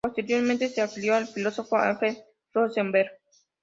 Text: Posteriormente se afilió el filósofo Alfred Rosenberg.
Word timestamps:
Posteriormente 0.03 0.67
se 0.67 0.81
afilió 0.81 1.15
el 1.15 1.27
filósofo 1.27 1.75
Alfred 1.77 2.17
Rosenberg. 2.55 3.11